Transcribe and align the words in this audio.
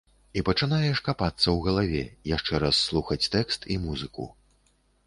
І 0.39 0.43
пачынаеш 0.47 1.01
капацца 1.09 1.43
ў 1.43 1.67
галаве, 1.67 2.03
яшчэ 2.35 2.53
раз 2.67 2.75
слухаць 2.89 3.23
тэкст 3.39 3.71
і 3.77 3.83
музыку. 3.89 4.33